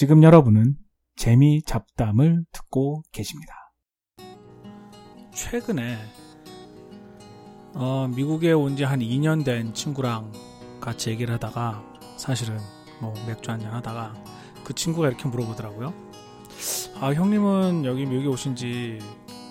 지금 0.00 0.22
여러분은 0.22 0.76
재미 1.14 1.60
잡담을 1.62 2.46
듣고 2.52 3.02
계십니다. 3.12 3.52
최근에 5.34 5.98
어, 7.74 8.08
미국에 8.08 8.52
온 8.52 8.76
지 8.76 8.84
한 8.84 9.00
2년 9.00 9.44
된 9.44 9.74
친구랑 9.74 10.32
같이 10.80 11.10
얘기를 11.10 11.34
하다가 11.34 11.84
사실은 12.16 12.56
뭐 13.02 13.12
맥주 13.26 13.50
한잔 13.50 13.74
하다가 13.74 14.14
그 14.64 14.72
친구가 14.74 15.08
이렇게 15.08 15.28
물어보더라고요. 15.28 15.92
아, 16.98 17.12
형님은 17.12 17.84
여기 17.84 18.06
미국에 18.06 18.28
오신 18.28 18.56
지 18.56 18.98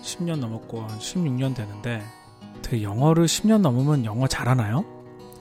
10년 0.02 0.40
넘었고 0.40 0.82
한 0.82 0.98
16년 0.98 1.56
되는데 1.56 2.02
되게 2.64 2.82
영어를 2.82 3.26
10년 3.26 3.62
넘으면 3.62 4.04
영어 4.04 4.26
잘하나요? 4.26 4.84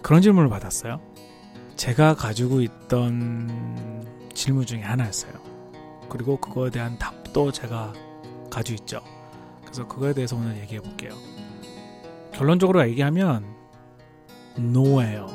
그런 0.02 0.20
질문을 0.20 0.50
받았어요. 0.50 1.00
제가 1.76 2.14
가지고 2.14 2.60
있던 2.60 3.97
질문 4.38 4.64
중에 4.64 4.82
하나였어요. 4.82 5.32
그리고 6.08 6.36
그거에 6.36 6.70
대한 6.70 6.96
답도 6.96 7.50
제가 7.50 7.92
가지고 8.50 8.82
있죠. 8.82 9.00
그래서 9.62 9.86
그거에 9.88 10.14
대해서 10.14 10.36
오늘 10.36 10.56
얘기해 10.58 10.80
볼게요. 10.80 11.10
결론적으로 12.32 12.88
얘기하면 12.88 13.44
노예요. 14.56 15.26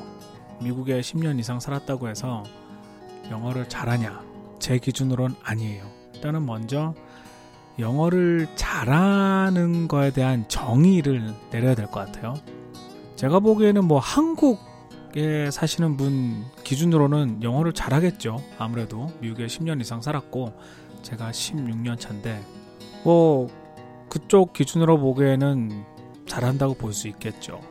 미국에 0.61 1.01
10년 1.01 1.37
이상 1.37 1.59
살았다고 1.59 2.07
해서 2.07 2.43
영어를 3.29 3.67
잘하냐? 3.67 4.23
제 4.59 4.77
기준으로는 4.77 5.35
아니에요. 5.43 5.83
일단은 6.15 6.45
먼저 6.45 6.95
영어를 7.79 8.47
잘하는 8.55 9.89
거에 9.89 10.11
대한 10.11 10.47
정의를 10.47 11.33
내려야 11.51 11.75
될 11.75 11.87
것 11.87 12.05
같아요. 12.05 12.35
제가 13.17 13.41
보기에는 13.41 13.83
뭐 13.83 13.99
한국 13.99 14.59
에 15.15 15.51
사시는 15.51 15.95
분 15.95 16.43
기준으로는 16.63 17.43
영어를 17.43 17.73
잘하겠죠. 17.73 18.41
아무래도 18.57 19.11
미국에 19.19 19.45
10년 19.45 19.79
이상 19.79 20.01
살았고 20.01 20.53
제가 21.03 21.29
16년 21.29 21.99
차인데 21.99 22.41
뭐 23.03 23.47
그쪽 24.09 24.53
기준으로 24.53 24.97
보기에는 24.99 25.83
잘한다고 26.25 26.73
볼 26.75 26.93
수 26.93 27.07
있겠죠. 27.09 27.61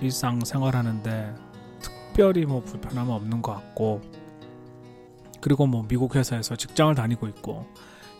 일상 0.00 0.40
생활하는데 0.44 1.34
특별히 1.80 2.44
뭐 2.46 2.62
불편함은 2.62 3.12
없는 3.12 3.42
것 3.42 3.54
같고 3.54 4.00
그리고 5.40 5.66
뭐 5.66 5.84
미국 5.88 6.14
회사에서 6.14 6.54
직장을 6.54 6.94
다니고 6.94 7.26
있고 7.28 7.66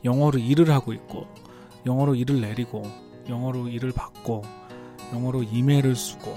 영어로 0.05 0.39
일을 0.39 0.71
하고 0.71 0.93
있고 0.93 1.27
영어로 1.87 2.17
일을 2.17 2.41
내리고 2.41 2.83
영어로 3.29 3.69
일을 3.69 3.93
받고 3.93 4.43
영어로 5.13 5.45
이메일을 5.45 5.95
쓰고 5.95 6.37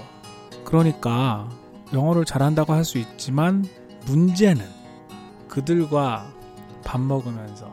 그러니까 0.64 1.48
영어를 1.92 2.24
잘한다고 2.24 2.72
할 2.72 2.84
수 2.84 2.98
있지만 2.98 3.64
문제는 4.06 4.64
그들과 5.48 6.30
밥 6.84 7.00
먹으면서 7.00 7.70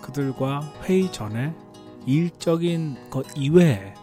그들과 0.00 0.60
회의 0.84 1.10
전에 1.12 1.54
일적인 2.06 3.10
것 3.10 3.26
이외에 3.36 3.94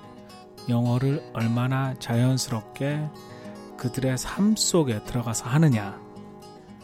영어를 0.69 1.31
얼마나 1.33 1.93
자연스럽게 1.99 3.09
그들의 3.77 4.17
삶 4.17 4.55
속에 4.55 5.03
들어가서 5.03 5.45
하느냐. 5.45 5.99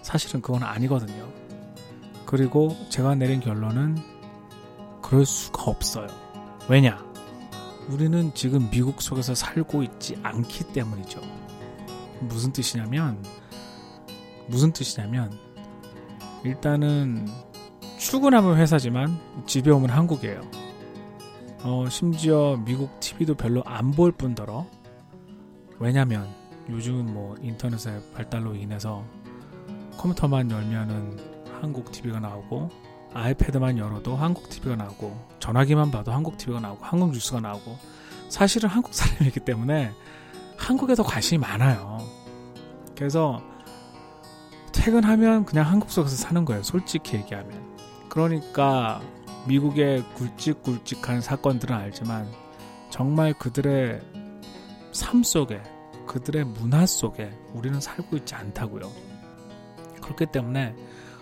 사실은 0.01 0.41
그건 0.41 0.63
아니거든요. 0.63 1.27
그리고 2.25 2.75
제가 2.89 3.15
내린 3.15 3.39
결론은 3.39 3.97
그럴 5.01 5.25
수가 5.25 5.63
없어요. 5.63 6.07
왜냐? 6.67 7.03
우리는 7.89 8.33
지금 8.33 8.69
미국 8.71 9.01
속에서 9.01 9.35
살고 9.35 9.83
있지 9.83 10.17
않기 10.23 10.73
때문이죠. 10.73 11.21
무슨 12.21 12.51
뜻이냐면, 12.51 13.23
무슨 14.47 14.71
뜻이냐면, 14.71 15.31
일단은 16.43 17.27
출근하면 17.97 18.57
회사지만 18.57 19.19
집에 19.45 19.71
오면 19.71 19.89
한국이에요. 19.89 20.41
어, 21.63 21.87
심지어 21.89 22.61
미국 22.63 22.99
TV도 22.99 23.35
별로 23.35 23.63
안 23.65 23.91
볼 23.91 24.11
뿐더러 24.11 24.67
왜냐면 25.79 26.27
요즘은 26.69 27.11
뭐 27.11 27.35
인터넷의 27.41 28.01
발달로 28.13 28.53
인해서 28.53 29.03
컴퓨터만 29.97 30.51
열면은 30.51 31.17
한국 31.59 31.91
TV가 31.91 32.19
나오고 32.19 32.69
아이패드만 33.13 33.79
열어도 33.79 34.15
한국 34.15 34.49
TV가 34.49 34.75
나오고 34.75 35.17
전화기만 35.39 35.89
봐도 35.89 36.11
한국 36.11 36.37
TV가 36.37 36.59
나오고 36.59 36.85
한국 36.85 37.11
뉴스가 37.11 37.39
나오고 37.39 37.77
사실은 38.29 38.69
한국 38.69 38.93
사람이기 38.93 39.39
때문에 39.39 39.91
한국에 40.57 40.95
더 40.95 41.03
관심이 41.03 41.39
많아요. 41.39 41.99
그래서 42.95 43.41
퇴근하면 44.71 45.45
그냥 45.45 45.65
한국 45.65 45.89
속에서 45.89 46.15
사는 46.15 46.43
거예요. 46.45 46.63
솔직히 46.63 47.17
얘기하면. 47.17 47.75
그러니까 48.09 49.01
미국의 49.47 50.03
굵직굵직한 50.15 51.21
사건들은 51.21 51.75
알지만 51.75 52.27
정말 52.89 53.33
그들의 53.33 54.01
삶 54.91 55.23
속에 55.23 55.61
그들의 56.07 56.45
문화 56.45 56.85
속에 56.85 57.31
우리는 57.53 57.79
살고 57.79 58.17
있지 58.17 58.35
않다고요. 58.35 58.89
그렇기 60.01 60.27
때문에 60.27 60.75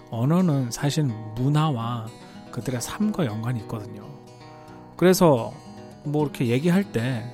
언어는 0.10 0.72
사실 0.72 1.06
문화와 1.36 2.08
그들의 2.52 2.82
삶과 2.82 3.26
연관이 3.26 3.62
있거든요. 3.62 4.08
그래서 4.96 5.52
뭐 6.04 6.24
이렇게 6.24 6.48
얘기할 6.48 6.92
때 6.92 7.26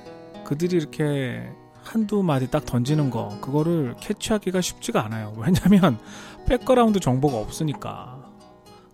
그들이 0.44 0.76
이렇게 0.76 1.52
한두 1.82 2.22
마디 2.22 2.50
딱 2.50 2.64
던지는 2.64 3.10
거 3.10 3.38
그거를 3.40 3.94
캐치하기가 4.00 4.60
쉽지가 4.60 5.04
않아요. 5.06 5.34
왜냐하면 5.36 5.98
background 6.46 7.00
정보가 7.00 7.36
없으니까. 7.38 8.18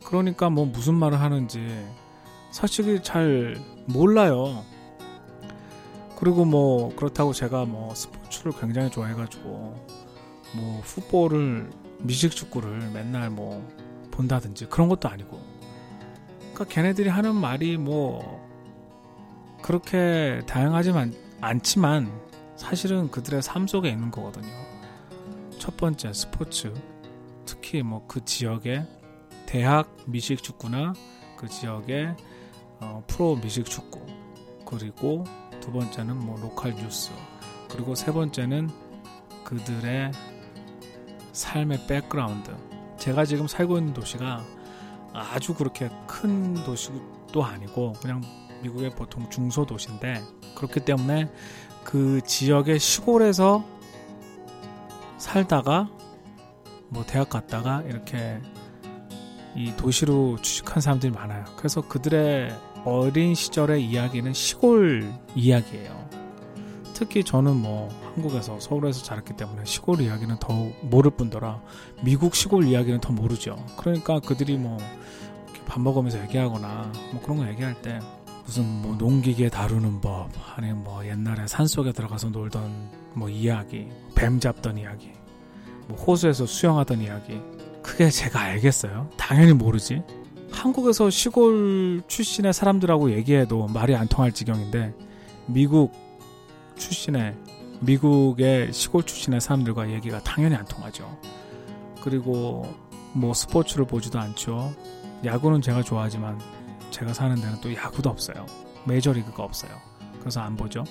그러니까 0.05 0.51
뭐 0.51 0.67
무슨 0.67 0.95
말을 0.95 1.21
하는지 1.21 1.85
사실 2.51 3.03
잘 3.03 3.57
몰라요. 3.87 4.65
그리고 6.17 6.45
뭐 6.45 6.95
그렇다고 6.97 7.33
제가 7.33 7.67
뭐 7.67 7.95
스포츠를 7.95 8.53
굉장히 8.59 8.91
좋아해가지고 8.91 9.87
뭐 10.57 10.81
풋볼을 10.85 11.71
미식 11.99 12.31
축구를 12.31 12.91
맨날 12.93 13.31
뭐 13.31 13.67
본다든지 14.13 14.67
그런 14.67 14.89
것도 14.89 15.09
아니고 15.09 15.39
그러니까 16.39 16.65
걔네들이 16.65 17.09
하는 17.11 17.35
말이 17.35 17.77
뭐 17.77 18.47
그렇게 19.61 20.41
다양하지만 20.47 21.13
않지만 21.41 22.11
사실은 22.57 23.11
그들의 23.11 23.43
삶 23.43 23.67
속에 23.67 23.89
있는 23.91 24.11
거거든요. 24.11 24.49
첫 25.59 25.77
번째 25.77 26.13
스포츠. 26.13 26.73
특히 27.45 27.83
뭐 27.83 28.07
그 28.09 28.25
지역의 28.25 28.87
대학 29.47 29.97
미식 30.07 30.43
축구나 30.43 30.93
그 31.37 31.49
지역의 31.49 32.17
어, 32.81 33.05
프로 33.07 33.37
미식 33.37 33.67
축구. 33.67 34.05
그리고 34.65 35.25
두 35.61 35.71
번째는 35.71 36.19
뭐 36.19 36.41
local 36.41 36.75
news. 36.75 37.13
그리고 37.71 37.95
세 37.95 38.13
번째는 38.13 38.71
그들의 39.45 40.11
삶의 41.33 41.87
background. 41.87 42.55
제가 42.99 43.25
지금 43.25 43.47
살고 43.47 43.79
있는 43.79 43.93
도시가 43.95 44.43
아주 45.13 45.55
그렇게 45.55 45.89
큰 46.07 46.55
도시도 46.65 47.45
아니고 47.45 47.93
그냥 48.01 48.23
미국의 48.63 48.91
보통 48.91 49.29
중소 49.31 49.67
도시인데 49.67 50.23
그렇기 50.57 50.81
때문에 50.81 51.29
그 51.85 52.21
지역의 52.27 52.81
시골에서 52.81 53.65
살다가 55.19 55.89
뭐 56.89 57.05
대학 57.07 57.31
갔다가 57.31 57.83
이렇게 57.83 58.41
이 59.55 59.73
도시로 59.77 60.37
취직한 60.43 60.81
사람들이 60.81 61.13
많아요. 61.13 61.45
그래서 61.57 61.81
그들의 61.81 62.53
어린 62.85 63.35
시절의 63.35 63.85
이야기는 63.85 64.33
시골 64.33 65.13
이야기예요. 65.35 66.07
특히 66.93 67.23
저는 67.23 67.57
뭐 67.57 67.89
한국에서 68.15 68.59
서울에서 68.59 69.05
자랐기 69.05 69.35
때문에 69.37 69.65
시골 69.65 70.01
이야기는 70.01 70.37
더 70.41 70.53
모를 70.83 71.11
뿐더러 71.11 71.61
미국 72.03 72.35
시골 72.35 72.65
이야기는 72.65 73.01
더 73.01 73.13
모르죠. 73.13 73.57
그러니까 73.77 74.19
그들이 74.19 74.57
뭐 74.57 74.79
밥 75.67 75.83
먹으면서 75.83 76.23
얘기하거나 76.23 76.91
뭐 77.13 77.21
그런 77.21 77.39
거 77.39 77.49
얘기할 77.49 77.75
때 77.83 77.99
무슨 78.47 78.65
뭐 78.81 78.95
농기계 78.95 79.49
다루는 79.49 80.01
법 80.01 80.31
아니면 80.55 80.85
뭐 80.85 81.05
옛날에 81.05 81.47
산 81.49 81.67
속에 81.67 81.93
들어가서 81.93 82.31
놀던 82.31 82.91
뭐 83.15 83.29
이야기 83.29 83.89
뱀 84.15 84.39
잡던 84.39 84.79
이야기 84.79 85.11
뭐 85.89 85.97
호수에서 85.99 86.47
수영하던 86.47 87.01
이야기 87.01 87.41
크게 87.83 88.11
제가 88.11 88.41
알겠어요? 88.41 89.11
당연히 89.17 89.53
모르지. 89.53 90.03
한국에서 90.51 91.11
시골 91.11 92.03
출신의 92.09 92.53
사람들하고 92.53 93.13
얘기해도 93.13 93.69
말이 93.69 93.95
안 93.95 94.09
통할 94.09 94.33
지경인데 94.33 94.95
미국 95.47 95.93
출신의 96.77 97.37
미국의 97.81 98.73
시골 98.73 99.03
출신의 99.03 99.41
사람들과 99.41 99.93
얘기가 99.93 100.21
당연히 100.21 100.57
안 100.57 100.65
통하죠. 100.65 101.19
그리고 102.01 102.75
뭐 103.13 103.35
스포츠를 103.35 103.87
보지도 103.87 104.19
않죠. 104.19 104.73
야구는 105.25 105.63
제가 105.63 105.83
좋아하지만 105.83 106.39
제가 106.97 107.13
사는 107.13 107.37
데는 107.37 107.61
또 107.61 107.75
야구도 107.75 108.09
없어요. 108.09 108.47
메이저리그가 108.87 109.43
없어요. 109.43 109.71
그래서 110.19 110.41
안 110.41 110.57
보죠. 110.57 110.83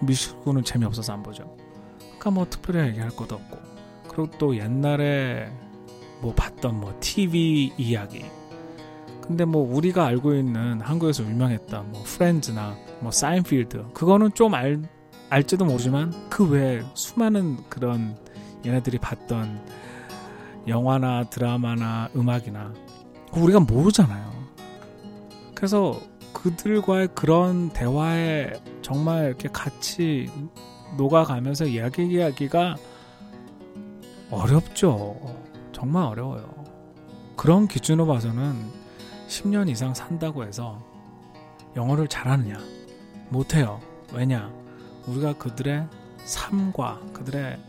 미식구는 0.00 0.64
재미없어서 0.64 1.12
안 1.12 1.22
보죠. 1.22 1.54
그러니까 1.98 2.30
뭐 2.30 2.46
특별히 2.48 2.88
얘기할 2.88 3.10
것도 3.10 3.34
없고 3.34 3.58
그리고 4.08 4.30
또 4.38 4.56
옛날에 4.56 5.52
뭐 6.22 6.32
봤던 6.34 6.80
뭐 6.80 6.96
TV 6.98 7.74
이야기. 7.76 8.24
근데 9.20 9.44
뭐 9.44 9.70
우리가 9.70 10.06
알고 10.06 10.34
있는 10.34 10.80
한국에서 10.80 11.24
유명했던 11.24 11.92
뭐 11.92 12.02
프렌즈나 12.06 12.74
뭐 13.00 13.12
사인필드 13.12 13.92
그거는 13.92 14.32
좀 14.32 14.54
알, 14.54 14.80
알지도 15.28 15.66
모르지만 15.66 16.14
그 16.30 16.48
외에 16.48 16.82
수많은 16.94 17.58
그런 17.68 18.16
얘네들이 18.64 18.96
봤던 18.96 19.60
영화나 20.68 21.24
드라마나 21.24 22.08
음악이나 22.16 22.72
우리가 23.32 23.60
모르잖아요. 23.60 24.29
그래서 25.60 26.00
그들과의 26.32 27.08
그런 27.14 27.68
대화에 27.68 28.54
정말 28.80 29.26
이렇게 29.26 29.46
같이 29.48 30.30
녹아가면서 30.96 31.66
이야기하기가 31.66 32.76
어렵죠. 34.30 35.36
정말 35.72 36.04
어려워요. 36.04 36.64
그런 37.36 37.68
기준으로 37.68 38.06
봐서는 38.06 38.54
10년 39.28 39.68
이상 39.68 39.92
산다고 39.92 40.44
해서 40.44 40.82
영어를 41.76 42.08
잘하느냐? 42.08 42.56
못해요. 43.28 43.82
왜냐? 44.14 44.50
우리가 45.08 45.34
그들의 45.34 45.86
삶과 46.24 47.00
그들의 47.12 47.60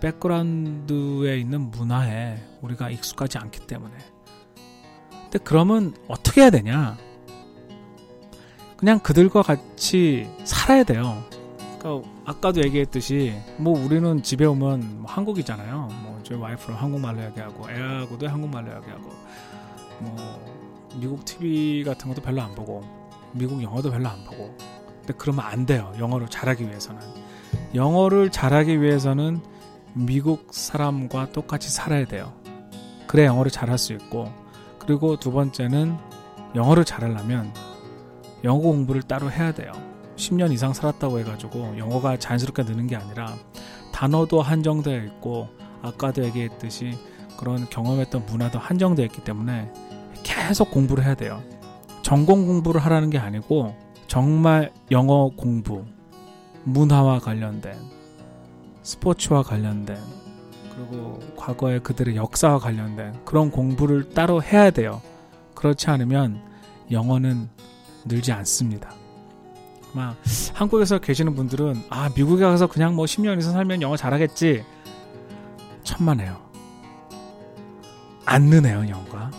백그라운드에 0.00 1.38
있는 1.38 1.70
문화에 1.70 2.42
우리가 2.60 2.90
익숙하지 2.90 3.38
않기 3.38 3.68
때문에. 3.68 3.94
근데 5.22 5.38
그러면 5.44 5.94
어떻게 6.08 6.40
해야 6.40 6.50
되냐? 6.50 6.96
그냥 8.76 8.98
그들과 8.98 9.42
같이 9.42 10.28
살아야 10.44 10.84
돼요. 10.84 11.22
그러니까 11.78 12.08
아까도 12.24 12.62
얘기했듯이 12.62 13.34
뭐 13.56 13.78
우리는 13.78 14.22
집에 14.22 14.44
오면 14.44 15.02
뭐 15.02 15.10
한국이잖아요. 15.10 15.88
뭐 16.02 16.20
저희 16.22 16.38
와이프랑 16.38 16.80
한국말로 16.80 17.20
이야기하고 17.22 17.70
애하고도 17.70 18.28
한국말로 18.28 18.72
이야기하고 18.72 19.10
뭐 20.00 20.16
미국 20.96 21.24
TV 21.24 21.84
같은 21.84 22.08
것도 22.08 22.20
별로 22.20 22.42
안 22.42 22.54
보고 22.54 22.82
미국 23.32 23.62
영어도 23.62 23.90
별로 23.90 24.08
안 24.08 24.24
보고 24.24 24.54
근데 24.98 25.14
그러면 25.16 25.44
안 25.46 25.64
돼요. 25.64 25.92
영어를 25.98 26.28
잘하기 26.28 26.66
위해서는 26.66 27.00
영어를 27.74 28.30
잘하기 28.30 28.82
위해서는 28.82 29.40
미국 29.94 30.48
사람과 30.52 31.30
똑같이 31.32 31.70
살아야 31.70 32.04
돼요. 32.06 32.32
그래 33.06 33.24
영어를 33.24 33.50
잘할 33.50 33.78
수 33.78 33.92
있고 33.94 34.30
그리고 34.78 35.16
두 35.16 35.32
번째는 35.32 35.96
영어를 36.54 36.84
잘하려면 36.84 37.52
영어 38.46 38.60
공부를 38.60 39.02
따로 39.02 39.30
해야 39.30 39.52
돼요. 39.52 39.72
10년 40.14 40.52
이상 40.52 40.72
살았다고 40.72 41.18
해가지고 41.18 41.76
영어가 41.78 42.16
자연스럽게 42.16 42.62
느는 42.62 42.86
게 42.86 42.96
아니라 42.96 43.34
단어도 43.92 44.40
한정되어 44.40 45.04
있고 45.04 45.48
아까도 45.82 46.24
얘기했듯이 46.24 46.96
그런 47.36 47.68
경험했던 47.68 48.24
문화도 48.26 48.58
한정되어 48.58 49.04
있기 49.06 49.24
때문에 49.24 49.70
계속 50.22 50.70
공부를 50.70 51.04
해야 51.04 51.14
돼요. 51.14 51.42
전공 52.02 52.46
공부를 52.46 52.80
하라는 52.84 53.10
게 53.10 53.18
아니고 53.18 53.74
정말 54.06 54.72
영어 54.92 55.28
공부, 55.36 55.84
문화와 56.64 57.18
관련된, 57.18 57.74
스포츠와 58.82 59.42
관련된, 59.42 59.98
그리고 60.72 61.18
과거의 61.36 61.80
그들의 61.80 62.14
역사와 62.14 62.58
관련된 62.58 63.24
그런 63.24 63.50
공부를 63.50 64.10
따로 64.10 64.40
해야 64.40 64.70
돼요. 64.70 65.02
그렇지 65.54 65.90
않으면 65.90 66.40
영어는 66.92 67.48
늘지 68.06 68.32
않습니다. 68.32 68.92
막 69.92 70.16
한국에서 70.54 70.98
계시는 70.98 71.34
분들은 71.34 71.84
아 71.90 72.10
미국에 72.14 72.44
가서 72.44 72.66
그냥 72.66 72.94
뭐 72.94 73.06
10년 73.06 73.38
이상 73.38 73.52
살면 73.52 73.82
영어 73.82 73.96
잘하겠지 73.96 74.64
천만에요. 75.82 76.44
안 78.24 78.44
느네요 78.44 78.88
영어가. 78.88 79.30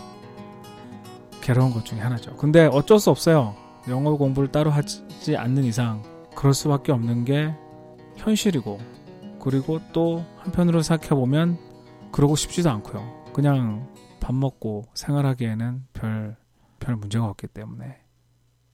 괴로운 1.40 1.72
것 1.72 1.84
중에 1.84 2.00
하나죠. 2.00 2.36
근데 2.36 2.66
어쩔 2.66 2.98
수 2.98 3.10
없어요. 3.10 3.54
영어 3.88 4.16
공부를 4.16 4.50
따로 4.50 4.70
하지 4.70 5.36
않는 5.36 5.64
이상 5.64 6.02
그럴 6.34 6.52
수밖에 6.52 6.92
없는 6.92 7.24
게 7.24 7.54
현실이고 8.16 8.78
그리고 9.40 9.80
또 9.92 10.24
한편으로 10.38 10.82
생각해 10.82 11.10
보면 11.10 11.58
그러고 12.12 12.36
싶지도 12.36 12.70
않고요. 12.70 13.24
그냥 13.32 13.88
밥 14.20 14.34
먹고 14.34 14.84
생활하기에는 14.94 15.86
별 15.92 16.48
별 16.78 16.96
문제가 16.96 17.26
없기 17.26 17.48
때문에 17.48 17.98